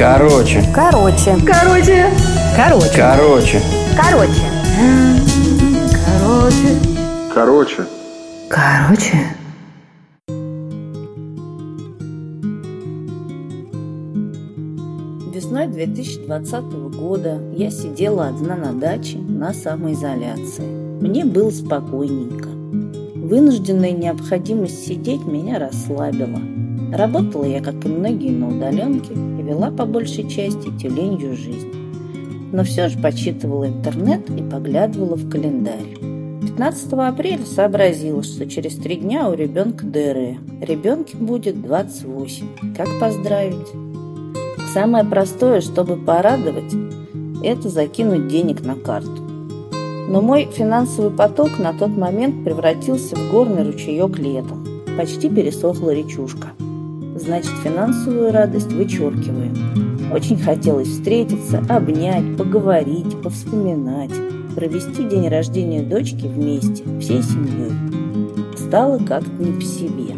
[0.00, 0.64] Короче.
[0.74, 1.36] Короче.
[1.46, 2.06] Короче.
[2.56, 2.90] Короче.
[2.96, 3.60] Короче.
[3.98, 4.40] Короче.
[6.06, 6.78] Короче.
[7.34, 7.86] Короче.
[8.48, 9.18] Короче.
[15.34, 16.62] Весной 2020
[16.98, 20.64] года я сидела одна на даче на самоизоляции.
[21.02, 22.48] Мне было спокойненько.
[23.16, 26.40] Вынужденная необходимость сидеть меня расслабила.
[26.92, 31.72] Работала я, как и многие, на удаленке и вела по большей части тюленью жизнь.
[32.52, 35.98] Но все же почитывала интернет и поглядывала в календарь.
[36.42, 40.38] 15 апреля сообразила, что через три дня у ребенка ДР.
[40.60, 42.74] Ребенке будет 28.
[42.76, 43.68] Как поздравить?
[44.74, 46.74] Самое простое, чтобы порадовать,
[47.42, 49.22] это закинуть денег на карту.
[50.08, 54.66] Но мой финансовый поток на тот момент превратился в горный ручеек летом.
[54.96, 56.48] Почти пересохла речушка.
[57.20, 60.10] Значит, финансовую радость вычеркиваем.
[60.10, 64.10] Очень хотелось встретиться, обнять, поговорить, повспоминать,
[64.56, 67.72] провести день рождения дочки вместе, всей семьей.
[68.56, 70.14] Стало как-то не по себе.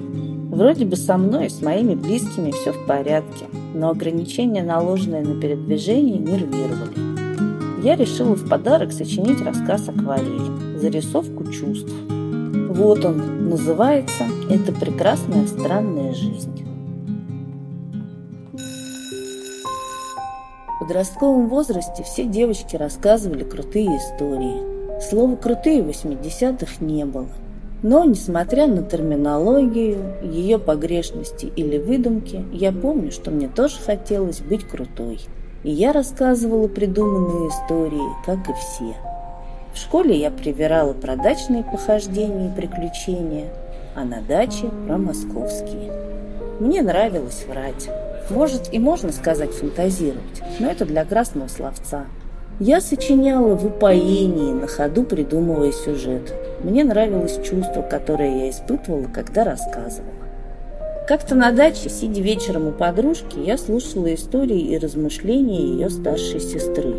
[0.51, 5.41] Вроде бы со мной и с моими близкими все в порядке, но ограничения, наложенные на
[5.41, 7.83] передвижение, нервировали.
[7.83, 11.93] Я решила в подарок сочинить рассказ «Акварель»– зарисовку чувств.
[12.09, 16.62] Вот он, называется «Это прекрасная странная жизнь».
[20.93, 25.01] Подростковом возрасте все девочки рассказывали крутые истории.
[25.01, 27.29] Слова «крутые» в 80-х не было.
[27.83, 34.65] Но, несмотря на терминологию, ее погрешности или выдумки, я помню, что мне тоже хотелось быть
[34.65, 35.21] крутой.
[35.65, 38.95] И я рассказывала придуманные истории, как и все.
[39.73, 43.47] В школе я привирала про дачные похождения и приключения,
[43.97, 45.91] а на даче про московские.
[46.61, 47.89] Мне нравилось врать.
[48.31, 52.07] Может, и можно сказать фантазировать, но это для красного словца.
[52.61, 56.33] Я сочиняла в упоении, на ходу придумывая сюжет.
[56.63, 60.13] Мне нравилось чувство, которое я испытывала, когда рассказывала.
[61.09, 66.95] Как-то на даче, сидя вечером у подружки, я слушала истории и размышления ее старшей сестры,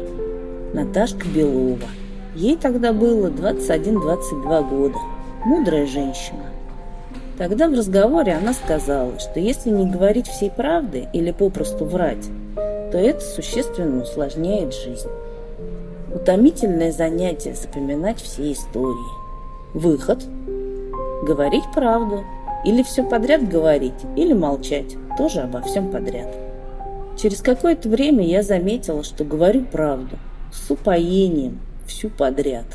[0.74, 1.88] Наташка Белова.
[2.36, 4.98] Ей тогда было 21-22 года.
[5.46, 6.53] Мудрая женщина.
[7.38, 12.98] Тогда в разговоре она сказала, что если не говорить всей правды или попросту врать, то
[12.98, 15.10] это существенно усложняет жизнь.
[16.14, 19.74] Утомительное занятие запоминать все истории.
[19.74, 20.24] Выход–
[21.24, 22.24] говорить правду.
[22.66, 24.96] Или все подряд говорить, или молчать.
[25.18, 26.28] Тоже обо всем подряд.
[27.18, 30.18] Через какое-то время я заметила, что говорю правду.
[30.52, 32.66] С упоением, всю подряд.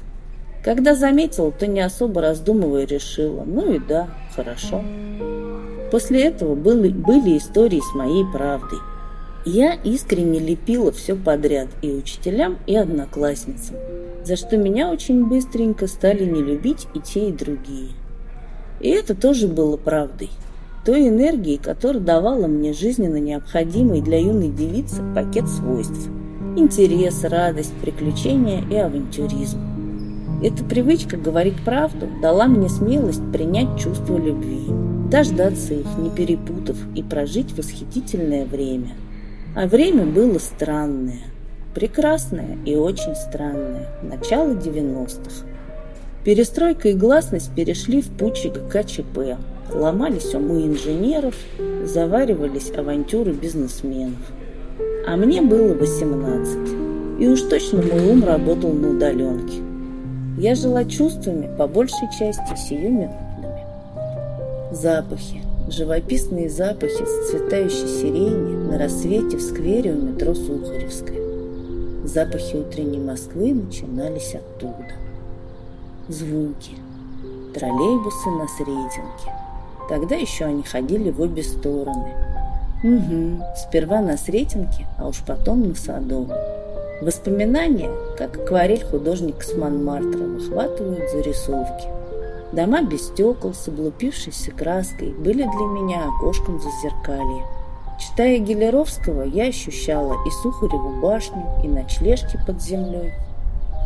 [0.65, 3.45] Когда заметила, то не особо раздумывая решила.
[3.45, 4.83] Ну и да, хорошо.
[5.91, 8.79] После этого были, были истории с моей правдой.
[9.45, 13.77] Я искренне лепила все подряд и учителям, и одноклассницам,
[14.25, 17.91] за что меня очень быстренько стали не любить и те, и другие.
[18.81, 20.29] И это тоже было правдой.
[20.85, 26.09] Той энергией, которая давала мне жизненно необходимый для юной девицы пакет свойств.
[26.57, 29.68] Интерес, радость, приключения и авантюризм.
[30.43, 34.66] Эта привычка говорить правду дала мне смелость принять чувство любви,
[35.10, 38.91] дождаться их, не перепутав, и прожить восхитительное время–
[39.54, 41.19] а время было странное,
[41.75, 45.47] прекрасное и очень странное, начало 90-х.
[46.25, 49.37] Перестройка и гласность перешли в пучи ГКЧП,
[49.75, 51.34] ломались умы инженеров,
[51.84, 54.21] заваривались авантюры бизнесменов.
[55.09, 59.68] А мне было 18, и уж точно мой ум работал на удаленке.
[60.38, 63.65] Я жила чувствами, по большей части сиюминутными.
[64.72, 71.21] Запахи, Живописные запахи зацветающей сирени на рассвете в сквере у метро Сухаревская.
[72.04, 74.87] Запахи утренней Москвы начинались оттуда.
[76.09, 76.72] Звуки.
[77.53, 79.31] Троллейбусы на Сретенке.
[79.91, 82.15] Тогда еще они ходили в обе стороны.
[82.82, 86.30] Угу, сперва на Сретенке, а уж потом на Садовом.
[87.00, 91.86] Воспоминания, как акварель художника с Монмартра, выхватывают зарисовки.
[92.53, 97.47] Дома без стекол с облупившейся краской были для меня окошком зазеркалья.
[98.00, 103.12] Читая Гелеровского, я ощущала и Сухареву башню, и ночлежки под землей.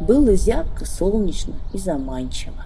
[0.00, 2.64] Было зябко, солнечно и заманчиво.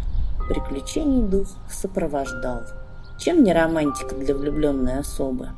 [0.49, 2.63] Приключений дух сопровождал.
[3.19, 5.49] Чем не романтика для влюбленной особы?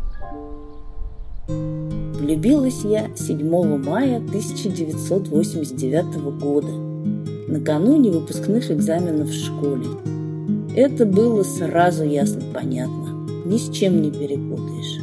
[2.28, 6.68] Влюбилась я 7 мая 1989 года,
[7.48, 9.86] накануне выпускных экзаменов в школе.
[10.76, 13.26] Это было сразу ясно понятно.
[13.46, 15.00] Ни с чем не перепутаешь.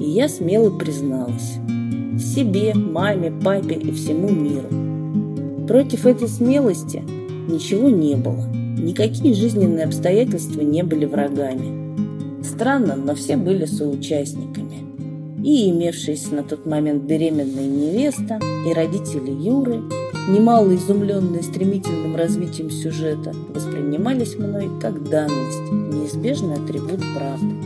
[0.00, 1.58] И я смело призналась.
[2.18, 5.66] Себе, маме, папе и всему миру.
[5.66, 7.02] Против этой смелости
[7.46, 8.42] ничего не было.
[8.78, 12.42] Никакие жизненные обстоятельства не были врагами.
[12.42, 14.63] Странно, но все были соучастниками.
[15.44, 19.82] И имевшаяся на тот момент беременная невеста, и родители Юры,
[20.26, 27.56] немало изумленные стремительным развитием сюжета, воспринимались мной как данность, неизбежный атрибут правды.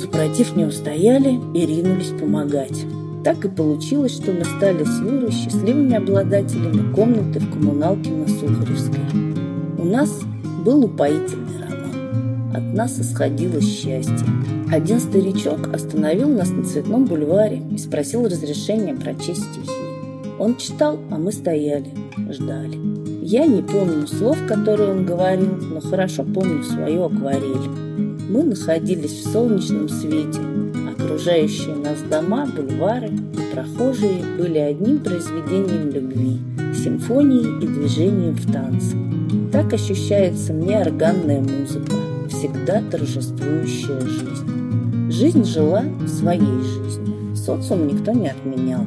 [0.00, 2.86] Супротив не устояли и ринулись помогать.
[3.24, 9.02] Так и получилось, что мы стали с Юрой счастливыми обладателями комнаты в коммуналке на Сухаревской.
[9.76, 10.20] У нас
[10.64, 12.54] был упоительный роман.
[12.54, 14.24] От нас исходило счастье.
[14.70, 19.70] Один старичок остановил нас на Цветном бульваре и спросил разрешения прочесть стихи.
[20.40, 21.92] Он читал, а мы стояли,
[22.30, 22.76] ждали.
[23.22, 27.70] Я не помню слов, которые он говорил, но хорошо помню свою акварель.
[28.28, 30.40] Мы находились в солнечном свете.
[30.92, 36.38] Окружающие нас дома, бульвары и прохожие были одним произведением любви,
[36.74, 38.96] симфонией и движением в танце.
[39.52, 41.94] Так ощущается мне органная музыка,
[42.28, 44.55] всегда торжествующая жизнь.
[45.18, 47.34] Жизнь жила своей жизнью.
[47.34, 48.82] Социум никто не отменял.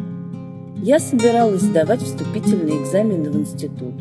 [0.75, 3.95] Я собиралась сдавать вступительные экзамены в институт.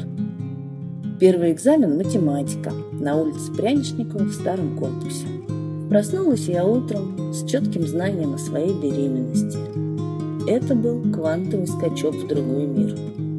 [1.18, 5.24] Первый экзамен– математика на улице Пряничникова в старом корпусе.
[5.88, 9.56] Проснулась я утром с четким знанием о своей беременности.
[10.46, 12.94] Это был квантовый скачок в другой мир.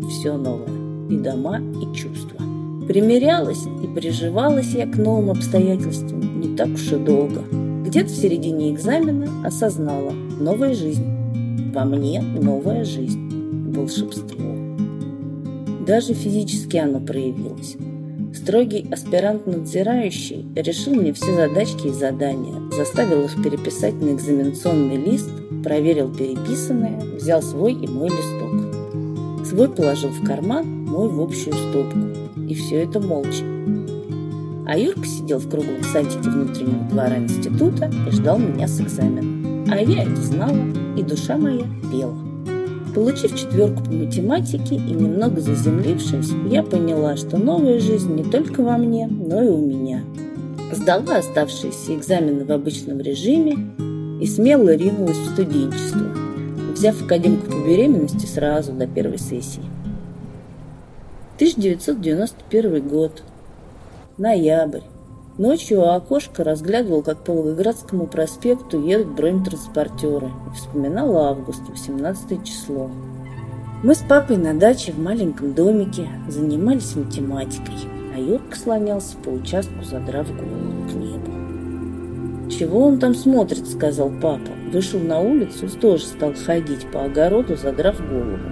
[0.10, 0.66] Все новое.
[1.12, 2.40] И дома, и чувства.
[2.88, 7.44] Примерялась и приживалась я к новым обстоятельствам не так уж и долго.
[7.90, 11.08] Где-то в середине экзамена осознала– новая жизнь.
[11.74, 14.46] Во мне новая жизнь волшебство.
[15.88, 17.78] Даже физически оно проявилось.
[18.36, 25.32] Строгий аспирант-надзирающий решил мне все задачки и задания, заставил их переписать на экзаменационный лист,
[25.64, 29.48] проверил переписанное, взял свой и мой листок.
[29.48, 31.98] Свой положил в карман, мой в общую стопку.
[32.48, 33.44] И все это молча.
[34.70, 39.66] А Юрка сидел в круглом садике внутреннего двора института и ждал меня с экзаменом.
[39.68, 40.60] А я это знала,
[40.96, 42.16] и душа моя пела.
[42.94, 48.78] Получив четверку по математике и немного заземлившись, я поняла, что новая жизнь не только во
[48.78, 50.04] мне, но и у меня.
[50.72, 53.58] Сдала оставшиеся экзамены в обычном режиме
[54.22, 56.12] и смело ринулась в студенчество,
[56.76, 59.64] взяв академку по беременности сразу до первой сессии.
[61.38, 63.24] 1991 год.
[64.20, 64.82] Ноябрь.
[65.38, 72.92] Ночью у окошка разглядывал, как по Волгоградскому проспекту едут бронетранспортеры и вспоминал август, 18 число.
[73.82, 77.76] Мы с папой на даче в маленьком домике занимались математикой,
[78.14, 82.50] а Юрка слонялся по участку, задрав голову к небу.
[82.52, 84.52] «Чего он там смотрит?»– сказал папа.
[84.74, 88.50] Вышел на улицу и тоже стал ходить по огороду, задрав голову.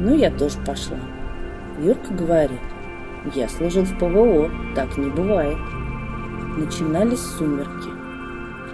[0.00, 0.98] Ну, я тоже пошла.
[1.80, 2.58] Юрка говорит,
[3.34, 5.58] я служил в ПВО, так не бывает
[6.58, 7.90] начинались сумерки.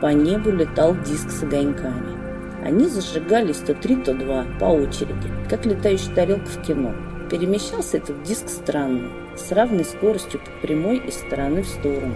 [0.01, 2.19] По небу летал диск с огоньками.
[2.63, 6.93] Они зажигались то три, то два, по очереди, как летающая тарелка в кино.
[7.31, 12.15] Перемещался этот диск странно, с равной скоростью по прямой из стороны в сторону.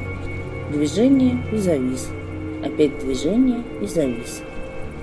[0.72, 2.08] Движение и завис.
[2.64, 4.42] Опять движение и завис.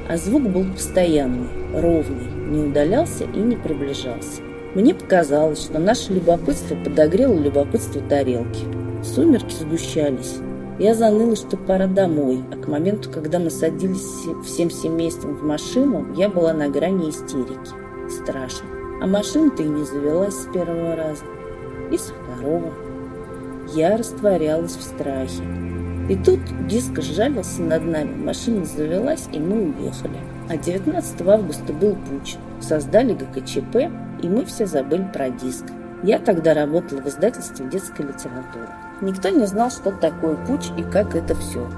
[0.07, 4.41] А звук был постоянный, ровный, не удалялся и не приближался.
[4.75, 8.65] Мне показалось, что наше любопытство подогрело любопытство тарелки.
[9.03, 10.35] Сумерки сгущались,
[10.77, 16.05] я заныла, что пора домой, а к моменту, когда мы садились всем семейством в машину,
[16.17, 17.71] я была на грани истерики.
[18.09, 18.67] Страшно.
[19.01, 21.23] А машина-то и не завелась с первого раза.
[21.91, 22.73] И с второго.
[23.73, 25.43] Я растворялась в страхе.
[26.09, 30.19] И тут диск сжалился над нами, машина завелась, и мы уехали.
[30.49, 32.37] А 19 августа был путь.
[32.59, 33.89] Создали ГКЧП,
[34.21, 35.65] и мы все забыли про диск.
[36.03, 38.69] Я тогда работала в издательстве детской литературы.
[39.01, 41.69] Никто не знал, что такое путь и как это все.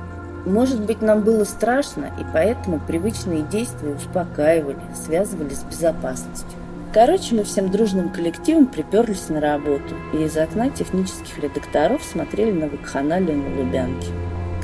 [0.46, 6.58] Может быть, нам было страшно, и поэтому привычные действия успокаивали, связывали с безопасностью.
[6.94, 12.67] Короче, мы всем дружным коллективом приперлись на работу, и из окна технических редакторов смотрели на
[12.67, 14.08] вакханалию на Лубянке.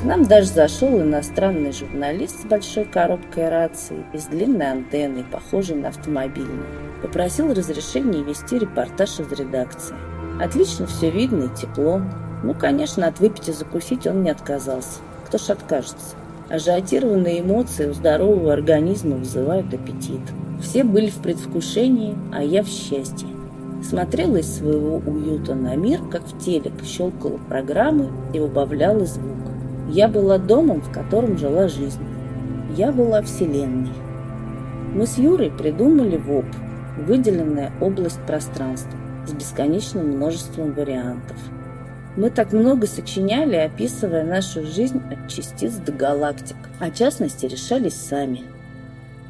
[0.00, 5.76] К нам даже зашел иностранный журналист с большой коробкой рации и с длинной антенной, похожей
[5.76, 6.66] на автомобильную.
[7.04, 9.94] Попросил разрешения вести репортаж из редакции.
[10.40, 12.00] Отлично все видно и тепло.
[12.42, 15.00] Ну, конечно, от выпить и закусить он не отказался.
[15.26, 16.16] Кто ж откажется?
[16.48, 20.22] Ажиотированные эмоции у здорового организма вызывают аппетит.
[20.62, 23.28] Все были в предвкушении, а я в счастье.
[23.82, 29.36] Смотрела из своего уюта на мир, как в телек, щелкала программы и убавляла звук.
[29.90, 32.00] Я была домом, в котором жила жизнь.
[32.74, 33.92] Я была вселенной.
[34.94, 36.46] Мы с Юрой придумали ВОП–
[36.96, 41.36] выделенная область пространства с бесконечным множеством вариантов.
[42.16, 48.44] Мы так много сочиняли, описывая нашу жизнь от частиц до галактик, а частности решались сами.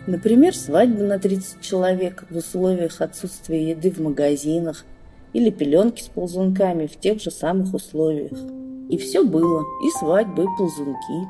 [0.07, 4.85] Например, свадьба на 30 человек в условиях отсутствия еды в магазинах
[5.33, 8.39] или пеленки с ползунками в тех же самых условиях.
[8.91, 11.29] И все было, и свадьбы, и ползунки.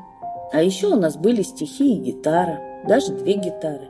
[0.51, 3.87] А еще у нас были стихи и гитара, даже две гитары,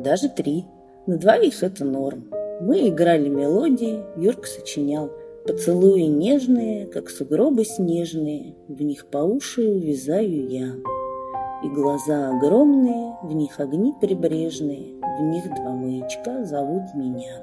[0.00, 0.66] даже три.
[1.10, 2.30] На двоих это норм.
[2.60, 5.10] Мы играли мелодии, Юрка сочинял.
[5.44, 10.68] Поцелуи нежные, как сугробы снежные, В них по уши увязаю я.
[11.64, 17.42] И глаза огромные, в них огни прибрежные, В них два маячка зовут меня.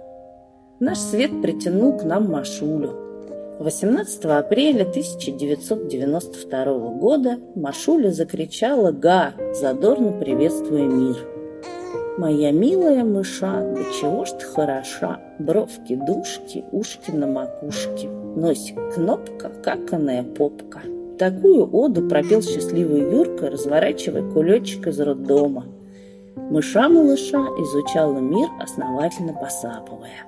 [0.79, 2.91] Наш свет притянул к нам Машулю.
[3.59, 11.17] 18 апреля 1992 года Машуля закричала «Га!», задорно приветствуя мир–
[12.17, 20.23] Моя милая мыша, да чего ж ты хороша, Бровки-душки, ушки на макушке, Носик кнопка, каканая
[20.23, 20.81] попка.
[21.19, 25.65] Такую оду пропел счастливый Юрка, разворачивая кулечек из роддома.
[26.35, 30.25] Мыша-малыша изучала мир, основательно посапывая.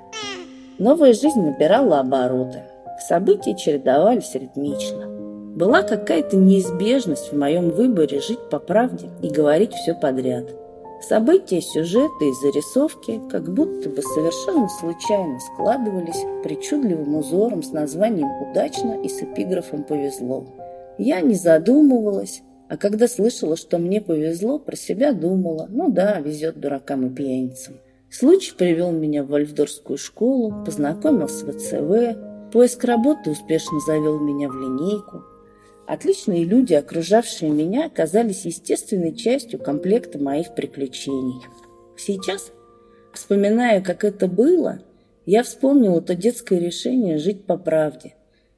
[0.77, 2.65] Новая жизнь набирала обороты.
[3.07, 5.07] События чередовались ритмично.
[5.55, 10.45] Была какая-то неизбежность в моем выборе жить по правде и говорить все подряд–
[11.01, 19.01] События, сюжеты и зарисовки как будто бы совершенно случайно складывались причудливым узором с названием «Удачно»
[19.01, 20.45] и с эпиграфом «Повезло».
[20.97, 26.59] Я не задумывалась, а когда слышала, что мне повезло, про себя думала, ну да, везет
[26.59, 27.77] дуракам и пьяницам.
[28.11, 34.55] Случай привел меня в Вольфдорскую школу, познакомил с ВЦВ, поиск работы успешно завел меня в
[34.55, 35.23] линейку,
[35.89, 41.41] Отличные люди, окружавшие меня, оказались естественной частью комплекта моих приключений.
[41.97, 42.51] Сейчас,
[43.11, 44.81] вспоминая, как это было,
[45.25, 48.13] я вспомнила то детское решение жить по правде,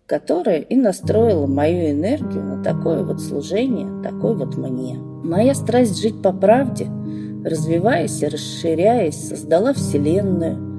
[0.08, 4.98] которое и настроило мою энергию на такое вот служение, такой вот мне.
[4.98, 6.88] Моя страсть жить по правде,
[7.46, 10.71] развиваясь и расширяясь, создала Вселенную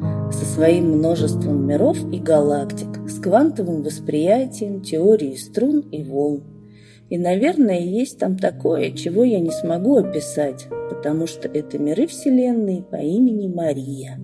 [0.43, 6.43] со своим множеством миров и галактик, с квантовым восприятием теории струн и волн.
[7.11, 12.83] И, наверное, есть там такое, чего я не смогу описать, потому что это миры Вселенной
[12.83, 14.19] по имени Мария.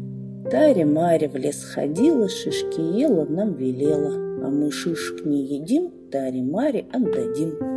[0.51, 6.43] Таре Маря в лес ходила, шишки ела, нам велела, а мы шишек не едим, Таре
[6.43, 7.68] Маре отдадим.